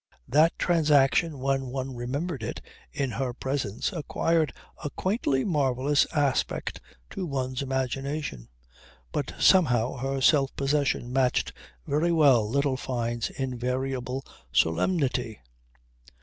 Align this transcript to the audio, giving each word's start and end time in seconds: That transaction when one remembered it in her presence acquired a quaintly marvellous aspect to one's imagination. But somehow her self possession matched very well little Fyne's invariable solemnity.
That 0.27 0.57
transaction 0.57 1.37
when 1.37 1.67
one 1.67 1.93
remembered 1.93 2.41
it 2.41 2.59
in 2.91 3.11
her 3.11 3.35
presence 3.35 3.93
acquired 3.93 4.51
a 4.83 4.89
quaintly 4.89 5.45
marvellous 5.45 6.07
aspect 6.11 6.81
to 7.11 7.23
one's 7.27 7.61
imagination. 7.61 8.49
But 9.11 9.35
somehow 9.39 9.97
her 9.97 10.19
self 10.19 10.55
possession 10.55 11.13
matched 11.13 11.53
very 11.85 12.11
well 12.11 12.49
little 12.49 12.77
Fyne's 12.77 13.29
invariable 13.29 14.25
solemnity. 14.51 15.39